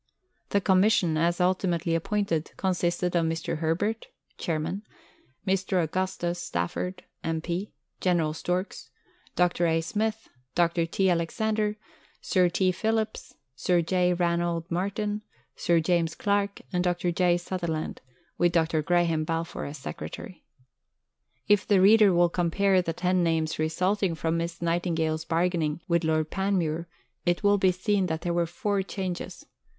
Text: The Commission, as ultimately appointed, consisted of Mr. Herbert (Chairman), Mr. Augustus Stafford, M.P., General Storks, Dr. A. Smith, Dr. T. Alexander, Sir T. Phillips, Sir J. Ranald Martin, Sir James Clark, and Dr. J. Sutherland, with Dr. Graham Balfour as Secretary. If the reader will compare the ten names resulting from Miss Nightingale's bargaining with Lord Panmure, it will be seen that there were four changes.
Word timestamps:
The 0.49 0.59
Commission, 0.61 1.15
as 1.15 1.39
ultimately 1.39 1.93
appointed, 1.93 2.49
consisted 2.57 3.15
of 3.15 3.23
Mr. 3.27 3.59
Herbert 3.59 4.07
(Chairman), 4.39 4.81
Mr. 5.45 5.79
Augustus 5.83 6.41
Stafford, 6.41 7.03
M.P., 7.23 7.71
General 7.99 8.33
Storks, 8.33 8.89
Dr. 9.35 9.67
A. 9.67 9.79
Smith, 9.79 10.27
Dr. 10.55 10.87
T. 10.87 11.07
Alexander, 11.11 11.77
Sir 12.19 12.49
T. 12.49 12.71
Phillips, 12.71 13.35
Sir 13.55 13.83
J. 13.83 14.11
Ranald 14.15 14.63
Martin, 14.71 15.21
Sir 15.55 15.79
James 15.79 16.15
Clark, 16.15 16.61
and 16.73 16.83
Dr. 16.83 17.11
J. 17.11 17.37
Sutherland, 17.37 18.01
with 18.39 18.53
Dr. 18.53 18.81
Graham 18.81 19.23
Balfour 19.23 19.65
as 19.65 19.77
Secretary. 19.77 20.43
If 21.47 21.67
the 21.67 21.79
reader 21.79 22.11
will 22.11 22.27
compare 22.29 22.81
the 22.81 22.91
ten 22.91 23.21
names 23.21 23.59
resulting 23.59 24.15
from 24.15 24.37
Miss 24.37 24.63
Nightingale's 24.63 25.25
bargaining 25.25 25.79
with 25.87 26.03
Lord 26.03 26.31
Panmure, 26.31 26.87
it 27.23 27.43
will 27.43 27.59
be 27.59 27.71
seen 27.71 28.07
that 28.07 28.21
there 28.21 28.33
were 28.33 28.47
four 28.47 28.81
changes. 28.81 29.45